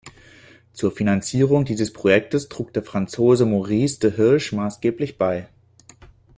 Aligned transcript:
Zur 0.73 0.89
Finanzierung 0.95 1.63
dieses 1.63 1.93
Projekts 1.93 2.49
trug 2.49 2.73
der 2.73 2.81
Franzose 2.81 3.45
Maurice 3.45 3.99
de 3.99 4.11
Hirsch 4.11 4.51
maßgeblich 4.51 5.19
bei. 5.19 5.47